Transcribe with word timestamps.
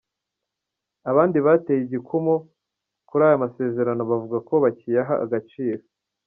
Abandi 1.11 1.37
bateye 1.45 1.79
igikumu 1.83 2.33
kuri 3.07 3.23
ayo 3.27 3.37
masezerano 3.43 4.01
bavuga 4.11 4.37
ko 4.47 4.53
bakiyaha 4.63 5.13
agaciro. 5.25 5.83